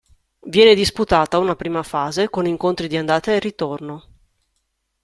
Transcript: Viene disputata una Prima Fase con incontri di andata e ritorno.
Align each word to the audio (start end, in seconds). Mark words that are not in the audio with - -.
Viene 0.55 0.73
disputata 0.73 1.37
una 1.37 1.55
Prima 1.55 1.83
Fase 1.83 2.31
con 2.31 2.47
incontri 2.47 2.87
di 2.87 2.97
andata 2.97 3.31
e 3.33 3.37
ritorno. 3.37 4.03